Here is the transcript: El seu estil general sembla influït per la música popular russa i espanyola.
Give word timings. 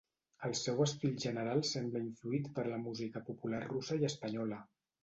El 0.47 0.53
seu 0.59 0.79
estil 0.85 1.13
general 1.25 1.61
sembla 1.73 2.03
influït 2.07 2.51
per 2.59 2.67
la 2.73 2.83
música 2.89 3.25
popular 3.31 3.65
russa 3.71 4.01
i 4.05 4.13
espanyola. 4.15 4.65